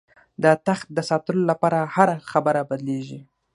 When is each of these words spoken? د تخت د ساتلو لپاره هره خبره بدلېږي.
د 0.43 0.45
تخت 0.67 0.87
د 0.93 0.99
ساتلو 1.09 1.41
لپاره 1.51 1.79
هره 1.95 2.15
خبره 2.31 2.61
بدلېږي. 2.69 3.19